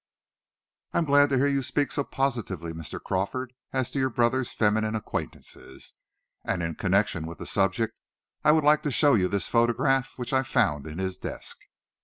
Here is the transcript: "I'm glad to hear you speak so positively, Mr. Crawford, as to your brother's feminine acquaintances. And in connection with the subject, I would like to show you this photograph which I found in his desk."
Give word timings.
"I'm 0.93 1.05
glad 1.05 1.29
to 1.29 1.37
hear 1.37 1.45
you 1.45 1.61
speak 1.61 1.91
so 1.91 2.03
positively, 2.03 2.73
Mr. 2.73 2.99
Crawford, 2.99 3.53
as 3.71 3.91
to 3.91 3.99
your 3.99 4.09
brother's 4.09 4.51
feminine 4.51 4.95
acquaintances. 4.95 5.93
And 6.43 6.63
in 6.63 6.73
connection 6.73 7.27
with 7.27 7.37
the 7.37 7.45
subject, 7.45 7.93
I 8.43 8.51
would 8.51 8.63
like 8.63 8.81
to 8.81 8.91
show 8.91 9.13
you 9.13 9.27
this 9.27 9.47
photograph 9.47 10.13
which 10.15 10.33
I 10.33 10.41
found 10.41 10.87
in 10.87 10.97
his 10.97 11.19
desk." 11.19 11.59